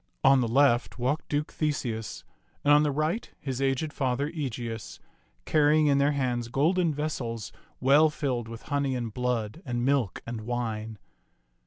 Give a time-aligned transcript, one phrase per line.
[0.23, 2.23] On the left walked Duke Theseus,
[2.63, 4.99] and on the right his aged father Egeus,
[5.45, 10.41] carrying in their hands golden vessels well filled with honey and blood and milk and
[10.41, 10.97] wine.